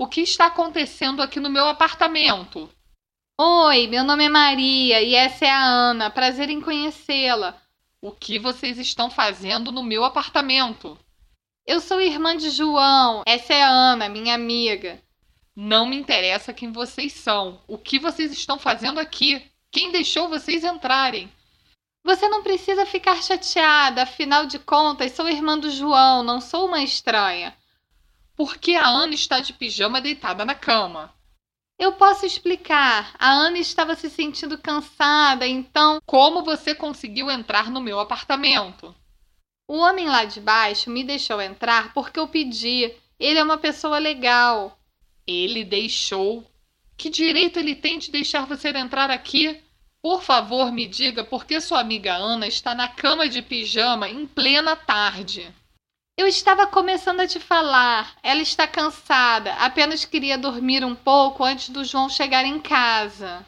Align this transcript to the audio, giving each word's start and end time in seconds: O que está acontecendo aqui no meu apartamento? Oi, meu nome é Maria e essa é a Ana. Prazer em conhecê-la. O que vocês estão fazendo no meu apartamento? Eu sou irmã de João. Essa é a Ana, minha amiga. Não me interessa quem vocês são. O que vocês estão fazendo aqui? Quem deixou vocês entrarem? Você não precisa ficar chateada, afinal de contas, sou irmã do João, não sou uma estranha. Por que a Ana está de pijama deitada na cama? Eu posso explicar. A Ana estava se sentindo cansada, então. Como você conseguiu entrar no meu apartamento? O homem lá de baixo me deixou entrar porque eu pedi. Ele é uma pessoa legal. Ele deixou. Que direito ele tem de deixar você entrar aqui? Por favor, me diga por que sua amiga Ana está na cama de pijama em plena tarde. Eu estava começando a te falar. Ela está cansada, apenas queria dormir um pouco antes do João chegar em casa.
O 0.00 0.06
que 0.06 0.20
está 0.20 0.46
acontecendo 0.46 1.20
aqui 1.20 1.40
no 1.40 1.50
meu 1.50 1.66
apartamento? 1.66 2.70
Oi, 3.36 3.88
meu 3.88 4.04
nome 4.04 4.26
é 4.26 4.28
Maria 4.28 5.02
e 5.02 5.16
essa 5.16 5.44
é 5.44 5.50
a 5.50 5.60
Ana. 5.60 6.08
Prazer 6.08 6.48
em 6.50 6.60
conhecê-la. 6.60 7.60
O 8.00 8.12
que 8.12 8.38
vocês 8.38 8.78
estão 8.78 9.10
fazendo 9.10 9.72
no 9.72 9.82
meu 9.82 10.04
apartamento? 10.04 10.96
Eu 11.66 11.80
sou 11.80 12.00
irmã 12.00 12.36
de 12.36 12.48
João. 12.50 13.24
Essa 13.26 13.54
é 13.54 13.62
a 13.64 13.68
Ana, 13.68 14.08
minha 14.08 14.36
amiga. 14.36 15.02
Não 15.56 15.84
me 15.84 15.96
interessa 15.96 16.54
quem 16.54 16.70
vocês 16.70 17.12
são. 17.12 17.60
O 17.66 17.76
que 17.76 17.98
vocês 17.98 18.30
estão 18.30 18.56
fazendo 18.56 19.00
aqui? 19.00 19.50
Quem 19.68 19.90
deixou 19.90 20.28
vocês 20.28 20.62
entrarem? 20.62 21.28
Você 22.04 22.28
não 22.28 22.44
precisa 22.44 22.86
ficar 22.86 23.20
chateada, 23.20 24.02
afinal 24.04 24.46
de 24.46 24.60
contas, 24.60 25.10
sou 25.10 25.28
irmã 25.28 25.58
do 25.58 25.72
João, 25.72 26.22
não 26.22 26.40
sou 26.40 26.66
uma 26.68 26.84
estranha. 26.84 27.52
Por 28.38 28.56
que 28.56 28.76
a 28.76 28.86
Ana 28.86 29.14
está 29.14 29.40
de 29.40 29.52
pijama 29.52 30.00
deitada 30.00 30.44
na 30.44 30.54
cama? 30.54 31.12
Eu 31.76 31.94
posso 31.94 32.24
explicar. 32.24 33.12
A 33.18 33.32
Ana 33.32 33.58
estava 33.58 33.96
se 33.96 34.08
sentindo 34.08 34.56
cansada, 34.56 35.44
então. 35.44 36.00
Como 36.06 36.44
você 36.44 36.72
conseguiu 36.72 37.28
entrar 37.32 37.68
no 37.68 37.80
meu 37.80 37.98
apartamento? 37.98 38.94
O 39.68 39.78
homem 39.78 40.06
lá 40.06 40.24
de 40.24 40.40
baixo 40.40 40.88
me 40.88 41.02
deixou 41.02 41.42
entrar 41.42 41.92
porque 41.92 42.20
eu 42.20 42.28
pedi. 42.28 42.94
Ele 43.18 43.40
é 43.40 43.42
uma 43.42 43.58
pessoa 43.58 43.98
legal. 43.98 44.78
Ele 45.26 45.64
deixou. 45.64 46.48
Que 46.96 47.10
direito 47.10 47.58
ele 47.58 47.74
tem 47.74 47.98
de 47.98 48.12
deixar 48.12 48.46
você 48.46 48.68
entrar 48.68 49.10
aqui? 49.10 49.60
Por 50.00 50.22
favor, 50.22 50.70
me 50.70 50.86
diga 50.86 51.24
por 51.24 51.44
que 51.44 51.60
sua 51.60 51.80
amiga 51.80 52.14
Ana 52.14 52.46
está 52.46 52.72
na 52.72 52.86
cama 52.86 53.28
de 53.28 53.42
pijama 53.42 54.08
em 54.08 54.28
plena 54.28 54.76
tarde. 54.76 55.52
Eu 56.18 56.26
estava 56.26 56.66
começando 56.66 57.20
a 57.20 57.28
te 57.28 57.38
falar. 57.38 58.16
Ela 58.24 58.42
está 58.42 58.66
cansada, 58.66 59.52
apenas 59.54 60.04
queria 60.04 60.36
dormir 60.36 60.84
um 60.84 60.92
pouco 60.92 61.44
antes 61.44 61.68
do 61.68 61.84
João 61.84 62.08
chegar 62.08 62.44
em 62.44 62.58
casa. 62.58 63.46